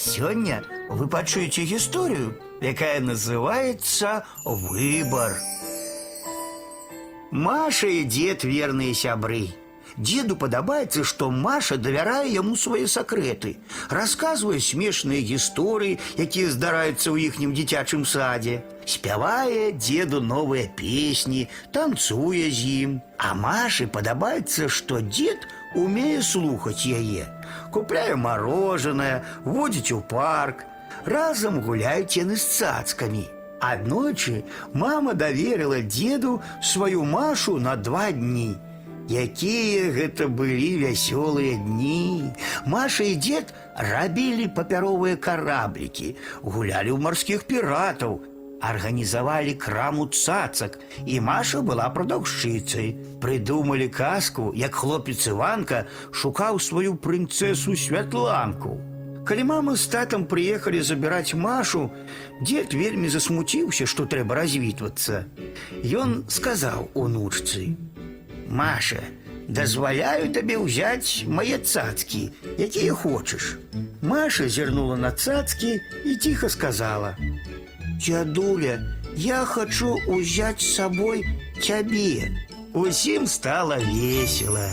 [0.00, 5.36] Сёння вы пачуеце гісторыю, якая называется «Выбор».
[7.30, 9.50] Маша и дед верные сябры.
[9.98, 13.58] Деду падабаецца, што Маша давярае яму свае сакрэты,
[13.90, 21.44] расказвае смешныя гісторыі, якія здараюцца ў іхнім дзіцячым садзе, спявае деду новыя песні,
[21.76, 23.00] танцуе з ім.
[23.18, 25.44] А Маше падабаецца, што дед
[25.76, 27.28] умее слухаць яе,
[27.71, 30.65] купляе мороженое, водзіць у парк,
[31.05, 33.25] разам гуляюць яны з цацкамі.
[33.59, 34.43] Аднойчы
[34.73, 38.55] мама даверыла деду сваю Машу на два дні.
[39.09, 42.33] Якія гэта былі вясёлыя дні.
[42.65, 48.17] Маша і дзед рабілі папяровыя караблікі, гулялі ў марскіх піратаў,
[48.61, 52.95] арганізавалі краму цацак, і Маша была прадаўшчыцай.
[53.21, 58.79] Прыдумалі казку, як хлопец Іванка шукаў сваю прынцэсу святланку.
[59.25, 61.89] Калі мама з татам прыехалі забіраць Машу,
[62.41, 65.25] дзед вельмі засмуціўся, што трэба развітвацца.
[65.81, 69.01] Ён сказаў унучцы: « Маша,
[69.49, 73.57] дазваляю табе ўзяць мае цацкі, якія хочаш.
[74.01, 77.48] Маша зірнула на цацкі і ціха сказала: «
[78.00, 78.80] Дзядуля,
[79.14, 81.26] я хочу узяць з сабой
[81.60, 82.32] цябе.
[82.72, 84.64] Усім стала весело.